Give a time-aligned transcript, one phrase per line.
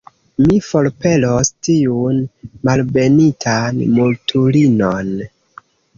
[0.43, 2.23] Mi forpelos tiun
[2.69, 5.13] malbenitan mutulinon!